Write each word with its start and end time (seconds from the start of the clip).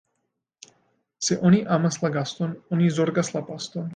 Se 1.27 1.37
oni 1.49 1.59
amas 1.77 1.99
la 2.05 2.11
gaston, 2.17 2.57
oni 2.77 2.91
zorgas 2.99 3.33
la 3.37 3.45
paston. 3.53 3.89